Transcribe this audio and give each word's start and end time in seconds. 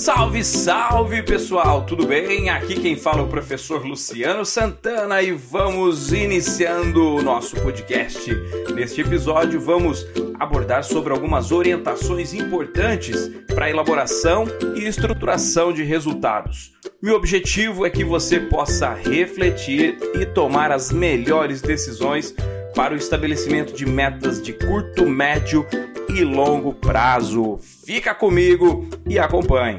Salve, 0.00 0.42
salve 0.42 1.22
pessoal, 1.22 1.84
tudo 1.84 2.06
bem? 2.06 2.48
Aqui 2.48 2.80
quem 2.80 2.96
fala 2.96 3.18
é 3.18 3.22
o 3.22 3.28
professor 3.28 3.84
Luciano 3.84 4.46
Santana 4.46 5.20
e 5.20 5.30
vamos 5.30 6.10
iniciando 6.10 7.16
o 7.16 7.22
nosso 7.22 7.54
podcast. 7.56 8.34
Neste 8.74 9.02
episódio 9.02 9.60
vamos 9.60 10.06
abordar 10.38 10.84
sobre 10.84 11.12
algumas 11.12 11.52
orientações 11.52 12.32
importantes 12.32 13.30
para 13.54 13.66
a 13.66 13.70
elaboração 13.70 14.46
e 14.74 14.86
estruturação 14.86 15.70
de 15.70 15.82
resultados. 15.82 16.72
Meu 17.02 17.14
objetivo 17.14 17.84
é 17.84 17.90
que 17.90 18.02
você 18.02 18.40
possa 18.40 18.94
refletir 18.94 19.98
e 20.14 20.24
tomar 20.24 20.72
as 20.72 20.90
melhores 20.90 21.60
decisões 21.60 22.34
para 22.74 22.94
o 22.94 22.96
estabelecimento 22.96 23.74
de 23.74 23.84
metas 23.84 24.40
de 24.40 24.54
curto, 24.54 25.06
médio 25.06 25.66
e 26.14 26.24
longo 26.24 26.74
prazo. 26.74 27.58
Fica 27.84 28.14
comigo 28.14 28.88
e 29.08 29.18
acompanhe. 29.18 29.78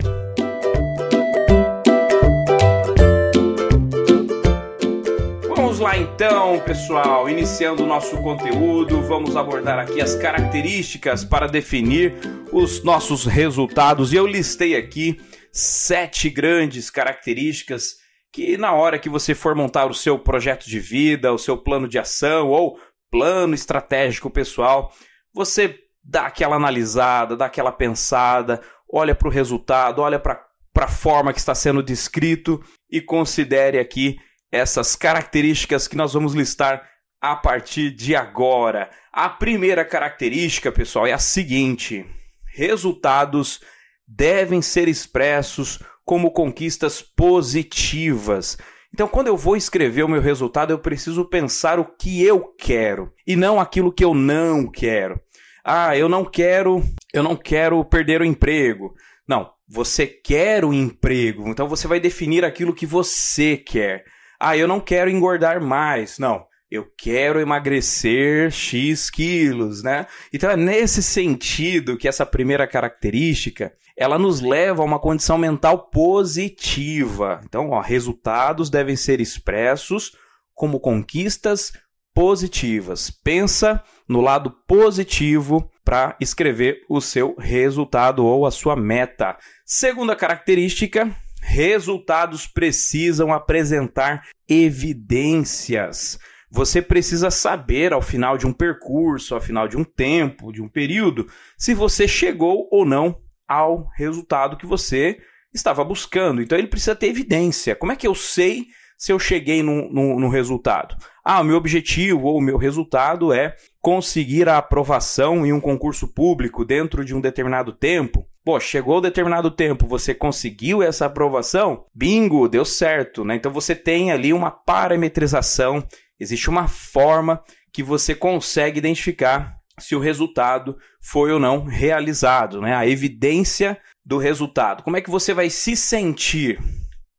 Vamos 5.48 5.80
lá 5.80 5.98
então, 5.98 6.60
pessoal, 6.60 7.30
iniciando 7.30 7.84
o 7.84 7.88
nosso 7.88 8.18
conteúdo, 8.22 9.02
vamos 9.02 9.36
abordar 9.36 9.80
aqui 9.80 10.02
as 10.02 10.16
características 10.16 11.24
para 11.24 11.48
definir 11.48 12.16
os 12.52 12.84
nossos 12.84 13.26
resultados. 13.26 14.14
E 14.14 14.16
eu 14.16 14.26
listei 14.26 14.76
aqui 14.76 15.20
sete 15.52 16.30
grandes 16.30 16.90
características 16.90 17.96
que 18.32 18.58
na 18.58 18.74
hora 18.74 18.98
que 18.98 19.10
você 19.10 19.36
for 19.36 19.54
montar 19.54 19.88
o 19.88 19.94
seu 19.94 20.18
projeto 20.18 20.66
de 20.66 20.80
vida, 20.80 21.34
o 21.34 21.38
seu 21.38 21.58
plano 21.58 21.88
de 21.88 22.00
ação 22.00 22.48
ou 22.48 22.80
plano 23.10 23.54
estratégico 23.54 24.30
pessoal, 24.30 24.94
você 25.34 25.76
dá 26.04 26.26
aquela 26.26 26.56
analisada, 26.56 27.36
dá 27.36 27.46
aquela 27.46 27.72
pensada, 27.72 28.62
olha 28.92 29.16
para 29.16 29.28
o 29.28 29.32
resultado, 29.32 30.02
olha 30.02 30.20
para 30.20 30.46
a 30.78 30.88
forma 30.88 31.34
que 31.34 31.40
está 31.40 31.56
sendo 31.56 31.84
descrito 31.84 32.62
e 32.90 33.02
considere 33.02 33.80
aqui 33.80 34.20
essas 34.52 34.96
características 34.96 35.88
que 35.88 35.96
nós 35.96 36.14
vamos 36.14 36.34
listar 36.34 36.90
a 37.22 37.36
partir 37.36 37.92
de 37.92 38.16
agora. 38.16 38.90
A 39.14 39.30
primeira 39.30 39.86
característica, 39.86 40.72
pessoal, 40.72 41.06
é 41.06 41.14
a 41.14 41.20
seguinte: 41.20 42.06
resultados 42.46 43.62
devem 44.08 44.62
ser 44.62 44.88
expressos 44.88 45.80
como 46.04 46.32
conquistas 46.32 47.02
positivas. 47.02 48.58
Então, 48.94 49.08
quando 49.08 49.28
eu 49.28 49.38
vou 49.38 49.56
escrever 49.56 50.04
o 50.04 50.10
meu 50.10 50.20
resultado, 50.20 50.72
eu 50.72 50.80
preciso 50.80 51.24
pensar 51.24 51.80
o 51.80 51.86
que 51.86 52.22
eu 52.22 52.54
quero 52.58 53.14
e 53.26 53.38
não 53.38 53.60
aquilo 53.60 53.94
que 53.94 54.04
eu 54.04 54.14
não 54.14 54.70
quero. 54.70 55.18
Ah, 55.64 55.96
eu 55.98 56.10
não 56.10 56.26
quero, 56.26 56.84
eu 57.14 57.24
não 57.24 57.36
quero 57.36 57.84
perder 57.86 58.22
o 58.22 58.26
emprego. 58.26 58.94
Não, 59.28 59.52
você 59.68 60.08
quer 60.08 60.66
o 60.66 60.74
emprego, 60.74 61.48
então 61.48 61.68
você 61.68 61.88
vai 61.88 62.00
definir 62.00 62.44
aquilo 62.44 62.74
que 62.74 62.86
você 62.86 63.56
quer. 63.56 64.04
Ah, 64.40 64.58
eu 64.58 64.68
não 64.68 64.80
quero 64.80 65.10
engordar 65.10 65.62
mais. 65.62 66.18
Não, 66.18 66.46
eu 66.70 66.86
quero 66.98 67.40
emagrecer 67.40 68.50
X 68.50 69.10
quilos, 69.10 69.84
né? 69.84 70.08
Então 70.34 70.50
é 70.50 70.56
nesse 70.56 71.04
sentido 71.04 71.98
que 71.98 72.08
essa 72.08 72.26
primeira 72.26 72.66
característica 72.66 73.74
ela 73.96 74.18
nos 74.18 74.42
leva 74.42 74.82
a 74.82 74.86
uma 74.86 74.98
condição 74.98 75.38
mental 75.38 75.90
positiva. 75.90 77.42
Então, 77.44 77.70
ó, 77.70 77.82
resultados 77.82 78.70
devem 78.70 78.96
ser 78.96 79.20
expressos 79.22 80.16
como 80.56 80.80
conquistas 80.80 81.74
positivas. 82.14 83.12
Pensa 83.12 83.84
no 84.12 84.20
lado 84.20 84.52
positivo 84.68 85.72
para 85.86 86.16
escrever 86.20 86.82
o 86.90 87.00
seu 87.00 87.34
resultado 87.38 88.26
ou 88.26 88.46
a 88.46 88.52
sua 88.52 88.76
meta. 88.76 89.38
Segunda 89.66 90.16
característica, 90.16 91.10
resultados 91.42 92.46
precisam 92.46 93.32
apresentar 93.32 94.28
evidências. 94.48 96.20
Você 96.52 96.82
precisa 96.82 97.32
saber 97.32 97.94
ao 97.94 98.02
final 98.02 98.38
de 98.38 98.46
um 98.46 98.52
percurso, 98.52 99.34
ao 99.34 99.40
final 99.40 99.68
de 99.68 99.78
um 99.78 99.84
tempo, 99.86 100.52
de 100.52 100.62
um 100.62 100.68
período, 100.68 101.28
se 101.58 101.74
você 101.74 102.06
chegou 102.06 102.68
ou 102.70 102.86
não 102.86 103.18
ao 103.48 103.88
resultado 103.96 104.58
que 104.58 104.66
você 104.66 105.18
estava 105.54 105.86
buscando. 105.86 106.42
Então 106.42 106.58
ele 106.58 106.68
precisa 106.68 106.96
ter 106.96 107.08
evidência. 107.08 107.76
Como 107.76 107.94
é 107.94 107.96
que 107.96 108.08
eu 108.08 108.14
sei 108.14 108.68
se 108.98 109.14
eu 109.14 109.18
cheguei 109.18 109.64
no, 109.64 109.90
no, 109.90 110.20
no 110.20 110.30
resultado? 110.30 110.98
Ah, 111.24 111.42
o 111.42 111.44
meu 111.44 111.58
objetivo 111.58 112.28
ou 112.28 112.38
o 112.38 112.42
meu 112.42 112.58
resultado 112.58 113.32
é 113.32 113.56
conseguir 113.80 114.50
a 114.50 114.58
aprovação 114.58 115.46
em 115.46 115.54
um 115.54 115.60
concurso 115.60 116.08
público 116.08 116.66
dentro 116.66 117.06
de 117.06 117.16
um 117.16 117.22
determinado 117.22 117.72
tempo. 117.72 118.28
Pô, 118.44 118.60
chegou 118.60 118.98
o 118.98 119.02
determinado 119.02 119.52
tempo, 119.52 119.86
você 119.86 120.16
conseguiu 120.16 120.82
essa 120.82 121.06
aprovação? 121.06 121.86
Bingo, 121.94 122.48
deu 122.48 122.66
certo, 122.66 123.24
né? 123.24 123.36
Então 123.36 123.52
você 123.52 123.76
tem 123.76 124.12
ali 124.12 124.34
uma 124.34 124.50
parametrização, 124.50 125.86
existe 126.20 126.50
uma 126.50 126.68
forma 126.68 127.44
que 127.72 127.84
você 127.84 128.16
consegue 128.16 128.80
identificar 128.80 129.58
se 129.78 129.96
o 129.96 130.00
resultado 130.00 130.76
foi 131.00 131.32
ou 131.32 131.40
não 131.40 131.66
realizado, 131.66 132.60
né? 132.62 132.76
A 132.76 132.88
evidência 132.88 133.78
do 134.04 134.18
resultado. 134.18 134.82
Como 134.82 134.98
é 134.98 135.02
que 135.02 135.10
você 135.10 135.36
vai 135.36 135.50
se 135.50 135.76
sentir? 135.76 136.60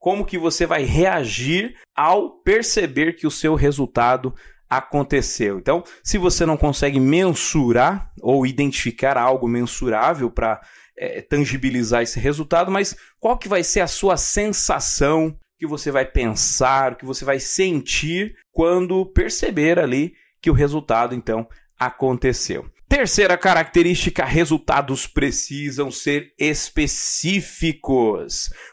Como 0.03 0.27
que 0.27 0.37
você 0.37 0.67
vai 0.67 0.83
reagir 0.83 1.77
ao 1.97 2.43
perceber 2.43 3.13
que 3.13 3.25
o 3.25 3.31
seu 3.31 3.55
resultado 3.55 4.35
aconteceu? 4.69 5.61
Então, 5.61 5.85
se 6.03 6.19
você 6.19 6.45
não 6.45 6.57
consegue 6.57 6.99
mensurar 6.99 8.11
ou 8.21 8.45
identificar 8.45 9.17
algo 9.17 9.47
mensurável 9.47 10.29
para 10.29 10.61
é, 10.99 11.21
tangibilizar 11.23 12.03
esse 12.03 12.19
resultado, 12.19 12.69
mas 12.69 12.97
qual 13.21 13.39
que 13.39 13.49
vai 13.49 13.63
ser 13.63 13.79
a 13.79 13.87
sua 13.87 14.17
sensação 14.17 15.39
que 15.57 15.69
você 15.69 15.93
vai 15.93 16.05
pensar, 16.05 16.97
que 16.97 17.05
você 17.05 17.25
vai 17.25 17.39
sentir 17.39 18.35
quando 18.51 19.07
perceber 19.07 19.79
ali 19.79 20.15
que 20.41 20.51
o 20.51 20.55
resultado 20.55 21.15
então 21.15 21.47
aconteceu. 21.79 22.69
Terceira 22.93 23.39
característica: 23.39 24.23
resultados 24.23 25.07
precisam 25.07 25.91
ser 25.91 26.35
específicos. 26.39 27.81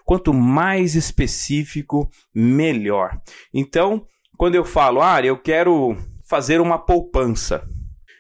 Quanto 0.03 0.34
mais 0.34 0.94
específico, 0.94 2.09
melhor. 2.35 3.18
Então, 3.53 4.06
quando 4.35 4.56
eu 4.56 4.66
falo, 4.66 5.02
ah, 5.02 5.22
eu 5.22 5.38
quero 5.38 5.96
fazer 6.28 6.59
uma 6.59 6.78
poupança, 6.78 7.66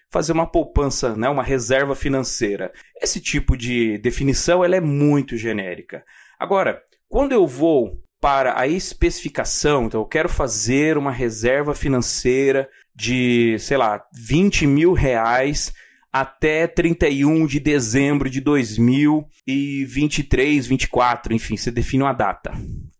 fazer 0.09 0.31
uma 0.31 0.47
poupança, 0.49 1.17
né, 1.17 1.27
uma 1.27 1.43
reserva 1.43 1.93
financeira. 1.95 2.71
Esse 3.01 3.19
tipo 3.19 3.57
de 3.57 3.97
definição 3.97 4.63
ela 4.63 4.77
é 4.77 4.81
muito 4.81 5.35
genérica. 5.35 6.05
Agora, 6.39 6.81
quando 7.09 7.33
eu 7.33 7.45
vou 7.45 8.01
para 8.21 8.57
a 8.57 8.65
especificação, 8.65 9.87
então 9.87 9.99
eu 9.99 10.07
quero 10.07 10.29
fazer 10.29 10.97
uma 10.97 11.11
reserva 11.11 11.75
financeira 11.75 12.69
de, 12.95 13.57
sei 13.59 13.75
lá, 13.75 14.01
20 14.13 14.65
mil 14.65 14.93
reais 14.93 15.73
até 16.11 16.67
31 16.67 17.45
de 17.45 17.59
dezembro 17.59 18.27
de 18.29 18.41
2023, 18.41 20.67
24, 20.67 21.33
enfim, 21.33 21.55
você 21.55 21.71
define 21.71 22.03
uma 22.03 22.13
data. 22.13 22.51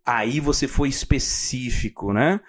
Aí 0.05 0.39
você 0.39 0.67
foi 0.67 0.89
específico, 0.89 2.13
né? 2.13 2.39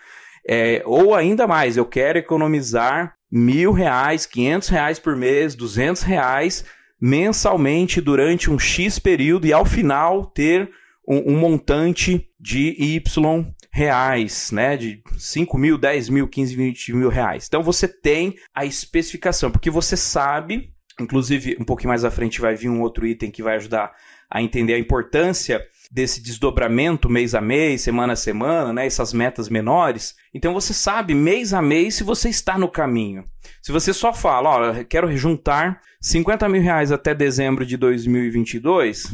É, 0.46 0.82
ou 0.86 1.14
ainda 1.14 1.46
mais, 1.46 1.76
eu 1.76 1.84
quero 1.84 2.18
economizar 2.18 3.14
mil 3.30 3.72
reais, 3.72 4.24
quinhentos 4.26 4.68
reais 4.68 4.98
por 4.98 5.16
mês, 5.16 5.54
duzentos 5.54 6.02
reais 6.02 6.64
mensalmente 7.00 8.00
durante 8.00 8.50
um 8.50 8.58
X 8.58 8.98
período 8.98 9.46
e 9.46 9.52
ao 9.52 9.64
final 9.64 10.26
ter 10.26 10.68
um, 11.08 11.32
um 11.32 11.38
montante 11.38 12.28
de 12.38 12.74
Y 12.78 13.54
reais, 13.72 14.50
né? 14.52 14.76
De 14.76 15.02
5 15.16 15.56
mil, 15.56 15.78
10 15.78 16.08
mil, 16.08 16.28
15, 16.28 16.56
20 16.56 16.92
mil 16.92 17.08
reais. 17.08 17.46
Então 17.46 17.62
você 17.62 17.86
tem 17.86 18.34
a 18.54 18.64
especificação, 18.64 19.50
porque 19.50 19.70
você 19.70 19.96
sabe, 19.96 20.72
inclusive 21.00 21.56
um 21.60 21.64
pouquinho 21.64 21.90
mais 21.90 22.04
à 22.04 22.10
frente 22.10 22.40
vai 22.40 22.54
vir 22.54 22.68
um 22.68 22.80
outro 22.80 23.06
item 23.06 23.30
que 23.30 23.42
vai 23.42 23.56
ajudar 23.56 23.92
a 24.30 24.42
entender 24.42 24.74
a 24.74 24.78
importância 24.78 25.64
desse 25.90 26.22
desdobramento 26.22 27.10
mês 27.10 27.34
a 27.34 27.40
mês, 27.40 27.82
semana 27.82 28.12
a 28.12 28.16
semana, 28.16 28.72
né? 28.72 28.86
Essas 28.86 29.12
metas 29.12 29.48
menores. 29.48 30.14
Então 30.32 30.54
você 30.54 30.72
sabe 30.72 31.14
mês 31.14 31.52
a 31.52 31.60
mês 31.60 31.96
se 31.96 32.04
você 32.04 32.28
está 32.28 32.56
no 32.56 32.68
caminho. 32.68 33.24
Se 33.60 33.72
você 33.72 33.92
só 33.92 34.12
fala, 34.12 34.70
ó, 34.70 34.84
quero 34.84 35.14
juntar 35.16 35.80
50 36.00 36.48
mil 36.48 36.62
reais 36.62 36.92
até 36.92 37.12
dezembro 37.12 37.66
de 37.66 37.76
2022, 37.76 39.12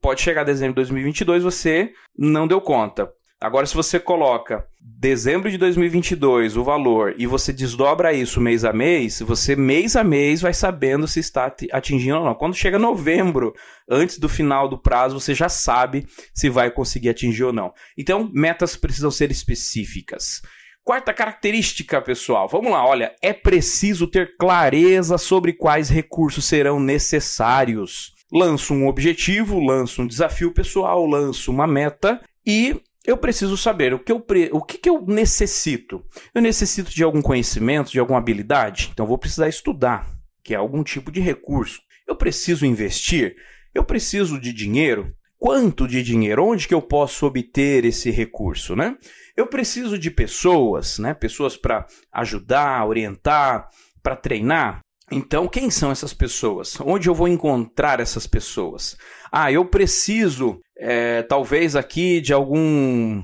pode 0.00 0.22
chegar 0.22 0.40
a 0.40 0.44
dezembro 0.44 0.72
de 0.72 0.76
2022 0.76 1.42
você 1.42 1.92
não 2.16 2.48
deu 2.48 2.60
conta. 2.60 3.10
Agora, 3.44 3.66
se 3.66 3.74
você 3.74 4.00
coloca 4.00 4.66
dezembro 4.80 5.50
de 5.50 5.58
2022 5.58 6.56
o 6.56 6.64
valor 6.64 7.14
e 7.18 7.26
você 7.26 7.52
desdobra 7.52 8.10
isso 8.10 8.40
mês 8.40 8.64
a 8.64 8.72
mês, 8.72 9.20
você 9.20 9.54
mês 9.54 9.96
a 9.96 10.02
mês 10.02 10.40
vai 10.40 10.54
sabendo 10.54 11.06
se 11.06 11.20
está 11.20 11.54
atingindo 11.70 12.16
ou 12.16 12.24
não. 12.24 12.34
Quando 12.34 12.54
chega 12.54 12.78
novembro, 12.78 13.52
antes 13.86 14.18
do 14.18 14.30
final 14.30 14.66
do 14.66 14.78
prazo, 14.78 15.20
você 15.20 15.34
já 15.34 15.50
sabe 15.50 16.06
se 16.32 16.48
vai 16.48 16.70
conseguir 16.70 17.10
atingir 17.10 17.44
ou 17.44 17.52
não. 17.52 17.74
Então, 17.98 18.30
metas 18.32 18.76
precisam 18.76 19.10
ser 19.10 19.30
específicas. 19.30 20.40
Quarta 20.82 21.12
característica, 21.12 22.00
pessoal. 22.00 22.48
Vamos 22.48 22.72
lá, 22.72 22.86
olha, 22.86 23.14
é 23.20 23.34
preciso 23.34 24.06
ter 24.06 24.38
clareza 24.38 25.18
sobre 25.18 25.52
quais 25.52 25.90
recursos 25.90 26.46
serão 26.46 26.80
necessários. 26.80 28.14
lanço 28.32 28.72
um 28.72 28.88
objetivo, 28.88 29.60
lanço 29.60 30.00
um 30.00 30.06
desafio 30.06 30.50
pessoal, 30.50 31.04
lanço 31.04 31.52
uma 31.52 31.66
meta 31.66 32.22
e 32.46 32.80
eu 33.06 33.16
preciso 33.18 33.56
saber 33.56 33.92
o 33.92 33.98
que 33.98 34.10
eu, 34.10 34.24
o 34.52 34.62
que, 34.62 34.78
que 34.78 34.88
eu 34.88 35.04
necessito. 35.06 36.04
Eu 36.34 36.40
necessito 36.40 36.90
de 36.90 37.04
algum 37.04 37.20
conhecimento, 37.20 37.92
de 37.92 38.00
alguma 38.00 38.18
habilidade, 38.18 38.90
então 38.92 39.06
vou 39.06 39.18
precisar 39.18 39.48
estudar, 39.48 40.08
que 40.42 40.54
é 40.54 40.56
algum 40.56 40.82
tipo 40.82 41.12
de 41.12 41.20
recurso. 41.20 41.80
Eu 42.08 42.16
preciso 42.16 42.64
investir, 42.64 43.36
eu 43.74 43.84
preciso 43.84 44.40
de 44.40 44.52
dinheiro. 44.52 45.14
Quanto 45.38 45.86
de 45.86 46.02
dinheiro? 46.02 46.42
Onde 46.42 46.66
que 46.66 46.72
eu 46.72 46.80
posso 46.80 47.26
obter 47.26 47.84
esse 47.84 48.10
recurso, 48.10 48.74
né? 48.74 48.96
Eu 49.36 49.46
preciso 49.46 49.98
de 49.98 50.10
pessoas, 50.10 50.98
né? 50.98 51.12
Pessoas 51.12 51.54
para 51.54 51.86
ajudar, 52.12 52.86
orientar, 52.86 53.68
para 54.02 54.16
treinar. 54.16 54.80
Então, 55.10 55.46
quem 55.46 55.70
são 55.70 55.90
essas 55.90 56.14
pessoas? 56.14 56.80
Onde 56.80 57.10
eu 57.10 57.14
vou 57.14 57.28
encontrar 57.28 58.00
essas 58.00 58.26
pessoas? 58.26 58.96
Ah, 59.30 59.52
eu 59.52 59.66
preciso, 59.66 60.60
é, 60.76 61.22
talvez 61.22 61.76
aqui, 61.76 62.20
de 62.20 62.32
algum, 62.32 63.22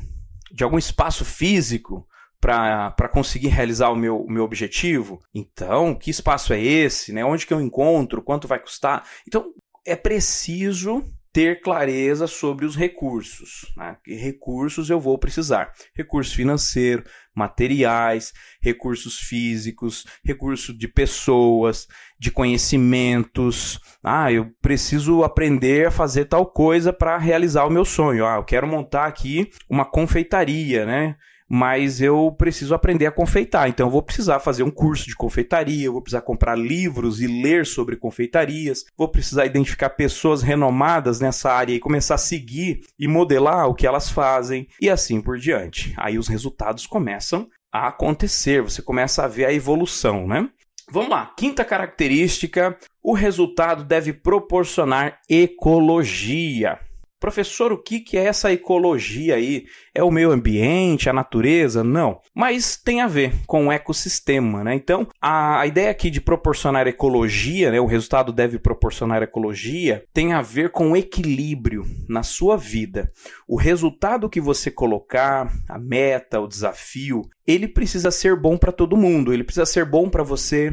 de 0.52 0.64
algum 0.64 0.78
espaço 0.78 1.24
físico 1.24 2.06
para 2.40 3.08
conseguir 3.12 3.48
realizar 3.48 3.90
o 3.90 3.96
meu, 3.96 4.24
meu 4.26 4.44
objetivo. 4.44 5.20
Então, 5.34 5.94
que 5.94 6.10
espaço 6.10 6.52
é 6.52 6.62
esse? 6.62 7.12
Né? 7.12 7.24
Onde 7.24 7.46
que 7.46 7.52
eu 7.52 7.60
encontro? 7.60 8.22
Quanto 8.22 8.48
vai 8.48 8.58
custar? 8.58 9.06
Então, 9.26 9.52
é 9.86 9.94
preciso 9.94 11.04
ter 11.32 11.60
clareza 11.60 12.26
sobre 12.26 12.64
os 12.64 12.74
recursos. 12.74 13.70
Né? 13.76 13.96
Que 14.02 14.14
recursos 14.14 14.88
eu 14.88 14.98
vou 14.98 15.18
precisar? 15.18 15.72
Recurso 15.94 16.34
financeiro, 16.34 17.04
materiais, 17.34 18.32
recursos 18.60 19.18
físicos, 19.18 20.06
recurso 20.24 20.76
de 20.76 20.88
pessoas, 20.88 21.86
de 22.18 22.30
conhecimentos. 22.30 23.80
Ah, 24.02 24.32
eu 24.32 24.50
preciso 24.60 25.22
aprender 25.22 25.88
a 25.88 25.90
fazer 25.90 26.26
tal 26.26 26.46
coisa 26.46 26.92
para 26.92 27.16
realizar 27.18 27.64
o 27.64 27.70
meu 27.70 27.84
sonho. 27.84 28.26
Ah, 28.26 28.36
eu 28.36 28.44
quero 28.44 28.66
montar 28.66 29.06
aqui 29.06 29.50
uma 29.68 29.84
confeitaria, 29.84 30.84
né? 30.84 31.16
Mas 31.52 32.00
eu 32.00 32.32
preciso 32.38 32.72
aprender 32.72 33.06
a 33.06 33.10
confeitar. 33.10 33.68
Então 33.68 33.88
eu 33.88 33.90
vou 33.90 34.02
precisar 34.02 34.38
fazer 34.38 34.62
um 34.62 34.70
curso 34.70 35.08
de 35.08 35.16
confeitaria, 35.16 35.86
eu 35.86 35.92
vou 35.92 36.00
precisar 36.00 36.22
comprar 36.22 36.56
livros 36.56 37.20
e 37.20 37.26
ler 37.26 37.66
sobre 37.66 37.96
confeitarias, 37.96 38.84
vou 38.96 39.08
precisar 39.08 39.46
identificar 39.46 39.90
pessoas 39.90 40.42
renomadas 40.42 41.18
nessa 41.18 41.50
área 41.50 41.74
e 41.74 41.80
começar 41.80 42.14
a 42.14 42.18
seguir 42.18 42.82
e 42.96 43.08
modelar 43.08 43.68
o 43.68 43.74
que 43.74 43.86
elas 43.86 44.08
fazem 44.08 44.68
e 44.80 44.88
assim 44.88 45.20
por 45.20 45.38
diante. 45.38 45.92
Aí 45.96 46.16
os 46.16 46.28
resultados 46.28 46.86
começam 46.86 47.48
a 47.72 47.88
acontecer, 47.88 48.62
você 48.62 48.80
começa 48.80 49.24
a 49.24 49.28
ver 49.28 49.46
a 49.46 49.52
evolução, 49.52 50.28
né? 50.28 50.48
Vamos 50.92 51.10
lá, 51.10 51.32
quinta 51.36 51.64
característica: 51.64 52.76
o 53.02 53.12
resultado 53.12 53.84
deve 53.84 54.12
proporcionar 54.12 55.20
ecologia. 55.28 56.78
Professor, 57.20 57.70
o 57.70 57.76
que, 57.76 58.00
que 58.00 58.16
é 58.16 58.24
essa 58.24 58.50
ecologia 58.50 59.34
aí? 59.34 59.66
É 59.94 60.02
o 60.02 60.10
meio 60.10 60.30
ambiente, 60.30 61.10
a 61.10 61.12
natureza? 61.12 61.84
Não. 61.84 62.18
Mas 62.34 62.78
tem 62.78 63.02
a 63.02 63.06
ver 63.06 63.34
com 63.46 63.66
o 63.66 63.72
ecossistema, 63.72 64.64
né? 64.64 64.74
Então, 64.74 65.06
a, 65.20 65.66
ideia 65.66 65.90
aqui 65.90 66.08
de 66.08 66.18
proporcionar 66.18 66.86
ecologia, 66.86 67.70
né? 67.70 67.78
O 67.78 67.84
resultado 67.84 68.32
deve 68.32 68.58
proporcionar 68.58 69.22
ecologia, 69.22 70.02
tem 70.14 70.32
a 70.32 70.40
ver 70.40 70.70
com 70.70 70.92
o 70.92 70.96
equilíbrio 70.96 71.84
na 72.08 72.22
sua 72.22 72.56
vida. 72.56 73.12
O 73.46 73.56
resultado 73.56 74.30
que 74.30 74.40
você 74.40 74.70
colocar, 74.70 75.52
a 75.68 75.78
meta, 75.78 76.40
o 76.40 76.48
desafio, 76.48 77.28
ele 77.46 77.68
precisa 77.68 78.10
ser 78.10 78.34
bom 78.34 78.56
para 78.56 78.72
todo 78.72 78.96
mundo. 78.96 79.30
Ele 79.30 79.44
precisa 79.44 79.66
ser 79.66 79.84
bom 79.84 80.08
para 80.08 80.22
você, 80.22 80.72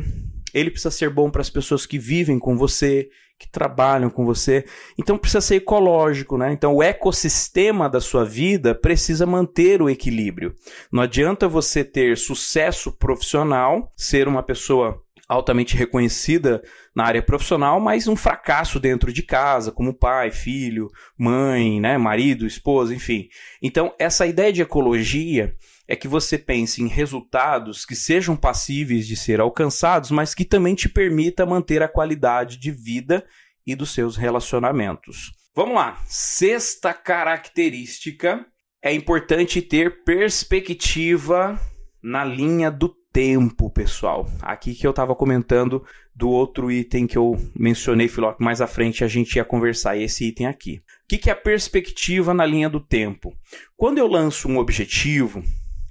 ele 0.54 0.72
precisa 0.72 0.92
ser 0.92 1.10
bom 1.10 1.30
para 1.30 1.42
as 1.42 1.50
pessoas 1.50 1.86
que 1.86 2.00
vivem 2.00 2.40
com 2.40 2.58
você, 2.58 3.10
que 3.38 3.50
trabalham 3.50 4.10
com 4.10 4.26
você. 4.26 4.66
Então 4.98 5.18
precisa 5.18 5.42
ser 5.42 5.56
ecológico, 5.56 6.38
né? 6.38 6.52
Então 6.52 6.76
o 6.76 6.84
ecossistema 6.84 7.90
da 7.90 8.02
sua 8.02 8.26
vida 8.26 8.74
precisa 8.74 9.26
manter 9.26 9.82
o 9.82 9.90
equilíbrio. 9.90 10.56
Não 10.92 11.04
adianta 11.04 11.48
você 11.48 11.84
ter 11.84 12.18
sucesso 12.18 12.92
profissional, 12.92 13.92
ser 13.96 14.28
uma 14.28 14.42
pessoa 14.42 15.02
altamente 15.28 15.76
reconhecida 15.76 16.64
na 16.96 17.04
área 17.04 17.22
profissional, 17.22 17.80
mas 17.80 18.08
um 18.08 18.16
fracasso 18.16 18.80
dentro 18.80 19.12
de 19.12 19.22
casa, 19.22 19.72
como 19.72 19.94
pai, 19.94 20.32
filho, 20.32 20.90
mãe, 21.18 21.82
né, 21.82 21.98
marido, 21.98 22.48
esposa, 22.48 22.96
enfim. 22.96 23.28
Então, 23.62 23.94
essa 24.00 24.26
ideia 24.26 24.54
de 24.54 24.62
ecologia 24.62 25.54
é 25.88 25.96
que 25.96 26.08
você 26.08 26.38
pense 26.38 26.82
em 26.84 26.88
resultados 26.88 27.86
que 27.86 27.96
sejam 27.96 28.36
passíveis 28.36 29.08
de 29.08 29.16
ser 29.16 29.40
alcançados, 29.40 30.12
mas 30.12 30.36
que 30.36 30.44
também 30.44 30.76
te 30.76 30.90
permita 30.90 31.46
manter 31.46 31.82
a 31.82 31.88
qualidade 31.88 32.58
de 32.58 32.72
vida 32.72 33.26
e 33.66 33.76
dos 33.76 33.92
seus 33.92 34.18
relacionamentos. 34.18 35.32
Vamos 35.56 35.76
lá. 35.76 35.98
Sexta 36.06 36.94
característica 36.94 38.46
é 38.82 38.94
importante 38.94 39.62
ter 39.62 40.04
perspectiva 40.04 41.60
na 42.04 42.24
linha 42.24 42.70
do 42.70 42.96
tempo, 43.12 43.70
pessoal. 43.70 44.30
Aqui 44.42 44.76
que 44.76 44.86
eu 44.86 44.92
estava 44.92 45.16
comentando 45.16 45.84
do 46.16 46.30
outro 46.30 46.72
item 46.72 47.08
que 47.08 47.18
eu 47.18 47.36
mencionei, 47.56 48.08
Filó, 48.08 48.36
mais 48.40 48.62
à 48.62 48.68
frente 48.68 49.04
a 49.04 49.08
gente 49.08 49.38
ia 49.38 49.44
conversar 49.44 49.98
esse 49.98 50.26
item 50.26 50.46
aqui. 50.46 50.78
O 50.78 51.08
que, 51.08 51.18
que 51.18 51.30
é 51.30 51.34
a 51.34 51.36
perspectiva 51.36 52.34
na 52.34 52.46
linha 52.46 52.70
do 52.70 52.80
tempo? 52.80 53.34
Quando 53.76 53.98
eu 53.98 54.08
lanço 54.08 54.48
um 54.48 54.60
objetivo, 54.60 55.44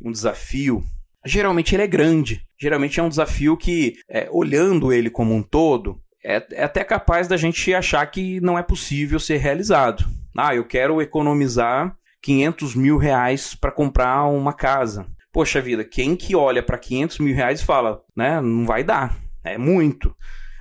um 0.03 0.11
desafio, 0.11 0.83
geralmente 1.25 1.75
ele 1.75 1.83
é 1.83 1.87
grande. 1.87 2.43
Geralmente 2.59 2.99
é 2.99 3.03
um 3.03 3.09
desafio 3.09 3.57
que, 3.57 3.95
é, 4.09 4.29
olhando 4.31 4.93
ele 4.93 5.11
como 5.11 5.35
um 5.35 5.43
todo, 5.43 6.01
é, 6.25 6.45
é 6.53 6.65
até 6.65 6.83
capaz 6.83 7.29
da 7.29 7.37
gente 7.37 7.75
achar 7.75 8.05
que 8.07 8.41
não 8.41 8.59
é 8.59 8.63
possível 8.63 9.21
ser 9.21 9.37
realizado. 9.37 10.05
Ah, 10.37 10.55
eu 10.55 10.65
quero 10.65 11.01
economizar 11.01 11.97
500 12.23 12.75
mil 12.75 12.97
reais 12.99 13.55
para 13.55 13.71
comprar 13.71 14.25
uma 14.25 14.53
casa. 14.53 15.07
Poxa 15.33 15.61
vida, 15.61 15.85
quem 15.85 16.17
que 16.17 16.35
olha 16.35 16.63
para 16.63 16.79
500 16.79 17.19
mil 17.19 17.35
reais 17.35 17.63
fala, 17.63 18.03
né, 18.17 18.41
não 18.41 18.67
vai 18.67 18.83
dar, 18.83 19.17
é 19.45 19.59
muito. 19.59 20.15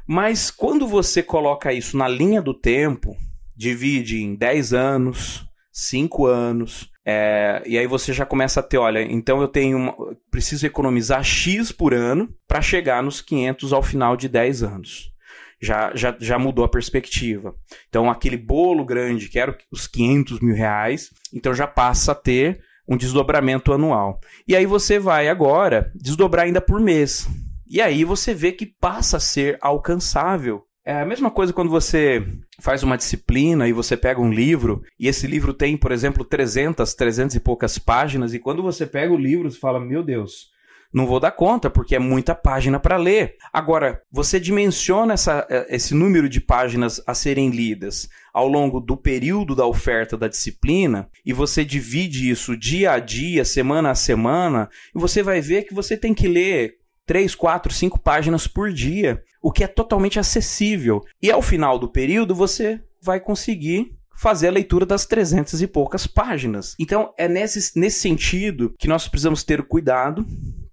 Mas 0.08 0.52
quando 0.52 0.88
você 0.88 1.24
coloca 1.24 1.74
isso 1.74 1.98
na 1.98 2.08
linha 2.08 2.42
do 2.42 2.54
tempo, 2.54 3.16
divide 3.56 4.22
em 4.22 4.36
10 4.36 4.74
anos, 4.74 5.48
5 5.72 6.26
anos, 6.28 6.92
é, 7.06 7.62
e 7.68 7.78
aí 7.78 7.86
você 7.86 8.12
já 8.12 8.26
começa 8.26 8.60
a 8.60 8.64
ter, 8.64 8.80
olha, 8.80 9.02
então 9.02 9.40
eu 9.40 9.48
tenho 9.48 9.78
uma, 9.78 9.96
preciso 10.32 10.66
economizar 10.66 11.24
X 11.24 11.72
por 11.72 11.94
ano 11.94 12.34
para 12.48 12.64
chegar 12.64 13.04
nos 13.04 13.22
500 13.22 13.72
ao 13.74 13.84
final 13.84 14.18
de 14.18 14.28
10 14.28 14.64
anos. 14.64 15.12
Já, 15.62 15.96
já, 15.96 16.16
já 16.20 16.40
mudou 16.40 16.66
a 16.66 16.70
perspectiva. 16.70 17.54
Então 17.88 18.10
aquele 18.10 18.38
bolo 18.38 18.84
grande, 18.84 19.30
que 19.30 19.40
era 19.40 19.56
os 19.72 19.86
500 19.86 20.40
mil 20.40 20.56
reais, 20.56 21.12
então 21.32 21.54
já 21.54 21.68
passa 21.68 22.12
a 22.12 22.16
ter 22.16 22.60
um 22.88 22.98
desdobramento 22.98 23.72
anual. 23.72 24.20
E 24.48 24.56
aí 24.56 24.66
você 24.66 24.98
vai 24.98 25.30
agora 25.30 25.92
desdobrar 25.96 26.46
ainda 26.46 26.62
por 26.62 26.80
mês. 26.80 27.28
E 27.68 27.82
aí 27.82 28.04
você 28.04 28.34
vê 28.34 28.52
que 28.52 28.66
passa 28.66 29.18
a 29.18 29.20
ser 29.20 29.58
alcançável 29.62 30.64
é 30.86 31.02
a 31.02 31.06
mesma 31.06 31.32
coisa 31.32 31.52
quando 31.52 31.72
você 31.72 32.24
faz 32.60 32.84
uma 32.84 32.96
disciplina 32.96 33.68
e 33.68 33.74
você 33.74 33.98
pega 33.98 34.22
um 34.22 34.32
livro 34.32 34.84
e 35.00 35.08
esse 35.08 35.26
livro 35.26 35.52
tem, 35.52 35.76
por 35.76 35.92
exemplo, 35.92 36.24
300, 36.24 36.94
300 36.94 37.36
e 37.36 37.40
poucas 37.40 37.80
páginas 37.80 38.36
e 38.36 38.40
quando 38.40 38.62
você 38.62 38.86
pega 38.86 39.12
o 39.12 39.18
livro 39.18 39.50
você 39.50 39.58
fala, 39.58 39.80
meu 39.80 40.04
Deus, 40.04 40.54
não 40.94 41.08
vou 41.08 41.20
dar 41.20 41.32
conta 41.32 41.72
porque 41.72 41.96
é 41.96 42.00
muita 42.00 42.36
página 42.36 42.80
para 42.80 42.98
ler. 42.98 43.36
Agora, 43.52 44.00
você 44.12 44.40
dimensiona 44.40 45.16
essa, 45.16 45.46
é, 45.50 45.76
esse 45.76 45.96
número 45.96 46.30
de 46.30 46.40
páginas 46.40 47.02
a 47.08 47.16
serem 47.16 47.50
lidas 47.50 48.08
ao 48.32 48.48
longo 48.48 48.80
do 48.80 48.96
período 48.96 49.56
da 49.56 49.66
oferta 49.66 50.16
da 50.16 50.28
disciplina 50.28 51.10
e 51.26 51.34
você 51.34 51.66
divide 51.66 52.30
isso 52.30 52.56
dia 52.56 52.92
a 52.92 53.00
dia, 53.00 53.44
semana 53.44 53.90
a 53.90 53.96
semana, 53.96 54.70
e 54.96 55.00
você 55.00 55.24
vai 55.24 55.42
ver 55.42 55.64
que 55.64 55.74
você 55.74 55.98
tem 55.98 56.14
que 56.14 56.28
ler 56.28 56.76
3, 57.06 57.36
4, 57.36 57.74
5 57.74 58.00
páginas 58.00 58.48
por 58.48 58.72
dia, 58.72 59.22
o 59.46 59.52
que 59.52 59.64
é 59.64 59.68
totalmente 59.68 60.18
acessível. 60.18 61.04
E 61.22 61.32
ao 61.32 61.40
final 61.40 61.78
do 61.78 61.88
período 61.88 62.34
você 62.34 62.82
vai 63.00 63.20
conseguir 63.20 63.96
fazer 64.18 64.48
a 64.48 64.52
leitura 64.52 64.88
das 64.88 65.06
300 65.06 65.62
e 65.62 65.68
poucas 65.68 66.08
páginas. 66.08 66.74
Então 66.80 67.14
é 67.16 67.28
nesse, 67.28 67.80
nesse 67.80 68.00
sentido 68.00 68.74
que 68.80 68.88
nós 68.88 69.08
precisamos 69.08 69.44
ter 69.44 69.62
cuidado 69.62 70.26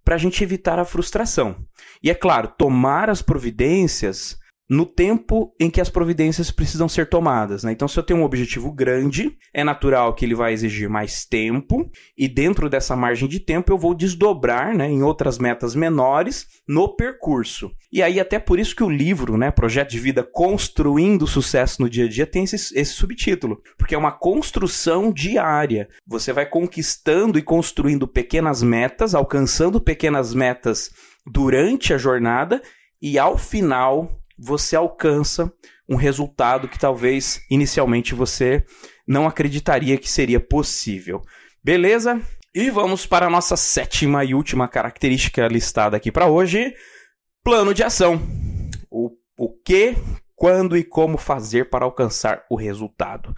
para 0.03 0.15
a 0.15 0.19
gente 0.19 0.43
evitar 0.43 0.79
a 0.79 0.87
frustração. 0.87 1.57
E 2.03 2.09
é 2.09 2.15
claro, 2.15 2.51
tomar 2.57 3.11
as 3.11 3.21
providências 3.21 4.39
no 4.69 4.87
tempo 4.87 5.55
em 5.61 5.69
que 5.69 5.81
as 5.81 5.91
providências 5.91 6.51
precisam 6.51 6.89
ser 6.89 7.09
tomadas. 7.09 7.63
Né? 7.63 7.73
Então, 7.73 7.87
se 7.87 7.99
eu 7.99 8.03
tenho 8.03 8.21
um 8.21 8.25
objetivo 8.25 8.73
grande, 8.73 9.37
é 9.53 9.63
natural 9.63 10.15
que 10.15 10.25
ele 10.25 10.35
vai 10.35 10.53
exigir 10.53 10.89
mais 10.89 11.27
tempo, 11.27 11.91
e 12.17 12.29
dentro 12.29 12.71
dessa 12.71 12.97
margem 12.97 13.29
de 13.29 13.41
tempo 13.41 13.73
eu 13.73 13.79
vou 13.79 13.95
desdobrar 13.95 14.75
né, 14.75 14.89
em 14.89 15.03
outras 15.03 15.39
metas 15.39 15.75
menores 15.75 16.47
no 16.67 16.97
percurso. 16.97 17.71
E 17.93 18.03
aí, 18.03 18.19
até 18.19 18.39
por 18.39 18.59
isso 18.59 18.75
que 18.75 18.83
o 18.83 18.91
livro, 18.91 19.37
né, 19.37 19.51
Projeto 19.51 19.91
de 19.91 19.99
Vida 19.99 20.23
Construindo 20.23 21.27
Sucesso 21.27 21.83
no 21.83 21.91
Dia 21.91 22.07
a 22.07 22.09
Dia, 22.09 22.27
tem 22.27 22.45
esse, 22.45 22.57
esse 22.57 22.93
subtítulo, 22.93 23.61
porque 23.77 23.95
é 23.95 23.99
uma 23.99 24.13
construção 24.13 25.13
diária. 25.13 25.89
Você 26.07 26.33
vai 26.33 26.47
conquistando 26.47 27.39
e 27.39 27.43
construindo 27.43 28.09
pequenas 28.09 28.63
metas, 28.63 29.15
alcançando 29.15 29.81
pequenas 29.81 30.33
metas 30.33 30.91
durante 31.27 31.93
a 31.93 31.99
jornada, 31.99 32.63
e 33.01 33.19
ao 33.19 33.37
final 33.37 34.22
você 34.39 34.77
alcança 34.77 35.53
um 35.89 35.97
resultado 35.97 36.69
que 36.69 36.79
talvez 36.79 37.41
inicialmente 37.51 38.15
você 38.15 38.65
não 39.07 39.27
acreditaria 39.27 39.99
que 39.99 40.11
seria 40.11 40.41
possível. 40.41 41.21
Beleza? 41.63 42.21
E 42.55 42.71
vamos 42.71 43.07
para 43.07 43.27
a 43.27 43.31
nossa 43.31 43.57
sétima 43.57 44.25
e 44.25 44.35
última 44.35 44.69
característica 44.69 45.47
listada 45.49 45.97
aqui 45.97 46.13
para 46.13 46.27
hoje: 46.27 46.75
plano 47.43 47.73
de 47.73 47.83
ação. 47.83 48.21
O, 48.91 49.11
o 49.39 49.49
que, 49.65 49.97
quando 50.35 50.77
e 50.77 50.85
como 50.85 51.17
fazer 51.17 51.71
para 51.71 51.85
alcançar 51.85 52.45
o 52.51 52.57
resultado. 52.57 53.35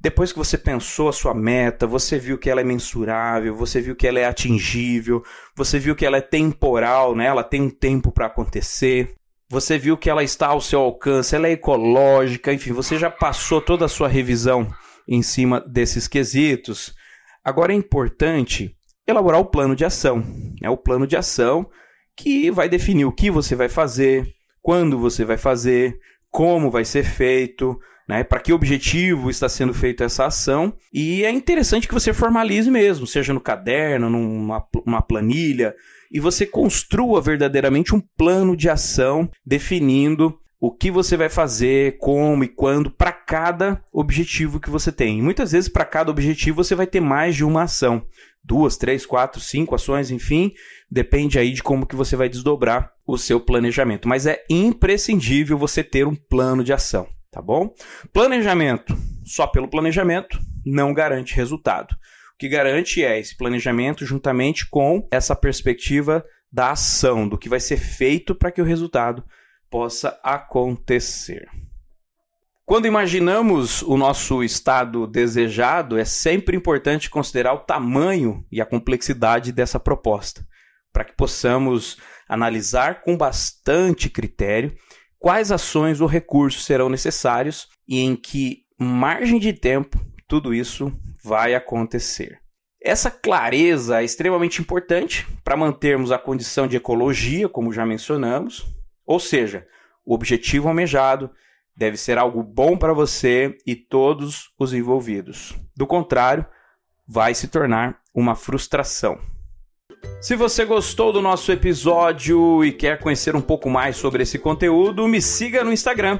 Depois 0.00 0.30
que 0.32 0.38
você 0.38 0.56
pensou 0.56 1.08
a 1.08 1.12
sua 1.12 1.34
meta, 1.34 1.86
você 1.86 2.18
viu 2.18 2.38
que 2.38 2.48
ela 2.48 2.60
é 2.60 2.64
mensurável, 2.64 3.54
você 3.54 3.80
viu 3.80 3.96
que 3.96 4.06
ela 4.06 4.20
é 4.20 4.24
atingível, 4.24 5.22
você 5.56 5.78
viu 5.78 5.96
que 5.96 6.06
ela 6.06 6.18
é 6.18 6.20
temporal, 6.20 7.14
né? 7.14 7.26
ela 7.26 7.42
tem 7.42 7.62
um 7.62 7.70
tempo 7.70 8.12
para 8.12 8.26
acontecer, 8.26 9.16
você 9.48 9.78
viu 9.78 9.96
que 9.96 10.10
ela 10.10 10.24
está 10.24 10.48
ao 10.48 10.60
seu 10.60 10.80
alcance, 10.80 11.34
ela 11.34 11.46
é 11.46 11.52
ecológica, 11.52 12.52
enfim, 12.52 12.72
você 12.72 12.98
já 12.98 13.10
passou 13.10 13.60
toda 13.60 13.84
a 13.84 13.88
sua 13.88 14.08
revisão 14.08 14.68
em 15.08 15.22
cima 15.22 15.60
desses 15.60 16.08
quesitos. 16.08 16.94
Agora 17.44 17.72
é 17.72 17.76
importante 17.76 18.76
elaborar 19.06 19.40
o 19.40 19.46
plano 19.46 19.76
de 19.76 19.84
ação. 19.84 20.24
É 20.60 20.68
o 20.68 20.76
plano 20.76 21.06
de 21.06 21.16
ação 21.16 21.70
que 22.16 22.50
vai 22.50 22.68
definir 22.68 23.04
o 23.04 23.12
que 23.12 23.30
você 23.30 23.54
vai 23.54 23.68
fazer, 23.68 24.26
quando 24.60 24.98
você 24.98 25.24
vai 25.24 25.36
fazer, 25.36 25.96
como 26.36 26.70
vai 26.70 26.84
ser 26.84 27.02
feito, 27.02 27.80
né? 28.06 28.22
Para 28.22 28.40
que 28.40 28.52
objetivo 28.52 29.30
está 29.30 29.48
sendo 29.48 29.72
feita 29.72 30.04
essa 30.04 30.26
ação? 30.26 30.74
E 30.92 31.24
é 31.24 31.30
interessante 31.30 31.88
que 31.88 31.94
você 31.94 32.12
formalize 32.12 32.70
mesmo, 32.70 33.06
seja 33.06 33.32
no 33.32 33.40
caderno, 33.40 34.10
numa 34.10 34.62
uma 34.84 35.00
planilha, 35.00 35.74
e 36.12 36.20
você 36.20 36.44
construa 36.44 37.22
verdadeiramente 37.22 37.94
um 37.94 38.02
plano 38.18 38.54
de 38.54 38.68
ação 38.68 39.30
definindo 39.46 40.38
o 40.60 40.70
que 40.70 40.90
você 40.90 41.16
vai 41.16 41.30
fazer, 41.30 41.96
como 41.96 42.44
e 42.44 42.48
quando 42.48 42.90
para 42.90 43.12
cada 43.12 43.82
objetivo 43.90 44.60
que 44.60 44.68
você 44.68 44.92
tem. 44.92 45.22
Muitas 45.22 45.52
vezes 45.52 45.70
para 45.70 45.86
cada 45.86 46.10
objetivo 46.10 46.62
você 46.62 46.74
vai 46.74 46.86
ter 46.86 47.00
mais 47.00 47.34
de 47.34 47.44
uma 47.44 47.62
ação, 47.62 48.04
duas, 48.46 48.76
três, 48.76 49.04
quatro, 49.04 49.40
cinco 49.40 49.74
ações, 49.74 50.10
enfim, 50.10 50.52
depende 50.90 51.38
aí 51.38 51.52
de 51.52 51.62
como 51.62 51.86
que 51.86 51.96
você 51.96 52.14
vai 52.14 52.28
desdobrar 52.28 52.92
o 53.06 53.18
seu 53.18 53.40
planejamento. 53.40 54.08
Mas 54.08 54.26
é 54.26 54.44
imprescindível 54.48 55.58
você 55.58 55.82
ter 55.82 56.06
um 56.06 56.14
plano 56.14 56.62
de 56.62 56.72
ação 56.72 57.08
tá 57.36 57.42
bom? 57.42 57.74
Planejamento, 58.14 58.96
só 59.22 59.46
pelo 59.46 59.68
planejamento, 59.68 60.38
não 60.64 60.94
garante 60.94 61.34
resultado. 61.34 61.92
O 61.92 62.38
que 62.38 62.48
garante 62.48 63.04
é 63.04 63.20
esse 63.20 63.36
planejamento 63.36 64.06
juntamente 64.06 64.66
com 64.70 65.06
essa 65.12 65.36
perspectiva 65.36 66.24
da 66.50 66.70
ação, 66.70 67.28
do 67.28 67.36
que 67.36 67.50
vai 67.50 67.60
ser 67.60 67.76
feito 67.76 68.34
para 68.34 68.50
que 68.50 68.62
o 68.62 68.64
resultado 68.64 69.22
possa 69.68 70.18
acontecer. 70.22 71.46
Quando 72.66 72.86
imaginamos 72.88 73.80
o 73.82 73.96
nosso 73.96 74.42
estado 74.42 75.06
desejado, 75.06 75.96
é 75.96 76.04
sempre 76.04 76.56
importante 76.56 77.08
considerar 77.08 77.54
o 77.54 77.60
tamanho 77.60 78.44
e 78.50 78.60
a 78.60 78.66
complexidade 78.66 79.52
dessa 79.52 79.78
proposta, 79.78 80.44
para 80.92 81.04
que 81.04 81.14
possamos 81.14 81.96
analisar 82.28 83.02
com 83.02 83.16
bastante 83.16 84.10
critério 84.10 84.76
quais 85.16 85.52
ações 85.52 86.00
ou 86.00 86.08
recursos 86.08 86.64
serão 86.64 86.88
necessários 86.88 87.68
e 87.86 88.00
em 88.00 88.16
que 88.16 88.64
margem 88.76 89.38
de 89.38 89.52
tempo 89.52 90.04
tudo 90.26 90.52
isso 90.52 90.92
vai 91.22 91.54
acontecer. 91.54 92.40
Essa 92.82 93.12
clareza 93.12 94.00
é 94.00 94.04
extremamente 94.04 94.60
importante 94.60 95.24
para 95.44 95.56
mantermos 95.56 96.10
a 96.10 96.18
condição 96.18 96.66
de 96.66 96.76
ecologia, 96.76 97.48
como 97.48 97.72
já 97.72 97.86
mencionamos, 97.86 98.66
ou 99.06 99.20
seja, 99.20 99.64
o 100.04 100.12
objetivo 100.12 100.66
almejado 100.66 101.30
deve 101.76 101.96
ser 101.96 102.18
algo 102.18 102.42
bom 102.42 102.76
para 102.76 102.92
você 102.92 103.56
e 103.66 103.76
todos 103.76 104.50
os 104.58 104.72
envolvidos. 104.72 105.54
Do 105.76 105.86
contrário, 105.86 106.44
vai 107.06 107.34
se 107.34 107.48
tornar 107.48 107.98
uma 108.14 108.34
frustração. 108.34 109.18
Se 110.20 110.34
você 110.34 110.64
gostou 110.64 111.12
do 111.12 111.20
nosso 111.20 111.52
episódio 111.52 112.64
e 112.64 112.72
quer 112.72 112.98
conhecer 112.98 113.36
um 113.36 113.40
pouco 113.40 113.68
mais 113.68 113.96
sobre 113.96 114.22
esse 114.22 114.38
conteúdo, 114.38 115.06
me 115.06 115.20
siga 115.20 115.62
no 115.62 115.72
Instagram, 115.72 116.18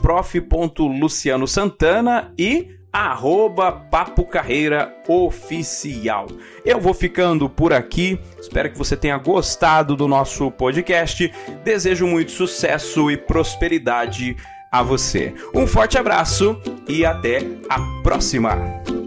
prof.lucianosantana 0.00 2.32
e 2.38 2.78
arroba 2.92 3.72
Papo 3.72 4.24
Carreira 4.24 4.94
Oficial. 5.08 6.26
Eu 6.64 6.80
vou 6.80 6.94
ficando 6.94 7.48
por 7.48 7.72
aqui, 7.72 8.18
espero 8.40 8.70
que 8.70 8.78
você 8.78 8.96
tenha 8.96 9.18
gostado 9.18 9.96
do 9.96 10.08
nosso 10.08 10.50
podcast, 10.50 11.32
desejo 11.64 12.06
muito 12.06 12.32
sucesso 12.32 13.10
e 13.10 13.16
prosperidade 13.16 14.36
a 14.70 14.82
você. 14.82 15.34
Um 15.54 15.66
forte 15.66 15.98
abraço 15.98 16.60
e 16.88 17.04
até 17.04 17.38
a 17.68 17.80
próxima! 18.02 18.99